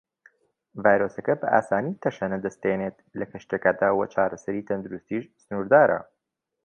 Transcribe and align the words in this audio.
ڤایرۆسەکە 0.83 1.33
بە 1.41 1.47
ئاسانی 1.53 1.99
تەشەنە 2.03 2.37
دەستێنێت 2.45 2.97
لە 3.19 3.25
کەشتییەکەدا 3.31 3.89
وە 3.97 4.05
چارەسەری 4.13 4.67
تەندروستیش 4.69 5.23
سنوردارە. 5.43 5.99